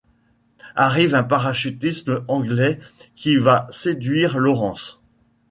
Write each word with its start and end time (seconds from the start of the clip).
Arrive 0.75 1.13
un 1.13 1.21
parachutiste 1.23 2.09
anglais 2.27 2.79
qui 3.15 3.37
va 3.37 3.67
séduire 3.69 4.39
Laurence. 4.39 4.99